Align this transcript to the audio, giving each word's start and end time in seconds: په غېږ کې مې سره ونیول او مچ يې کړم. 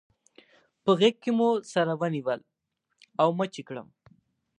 په 0.83 0.91
غېږ 0.99 1.15
کې 1.23 1.31
مې 1.37 1.49
سره 1.73 1.93
ونیول 2.01 2.39
او 3.21 3.27
مچ 3.37 3.53
يې 3.59 3.63
کړم. 3.69 3.87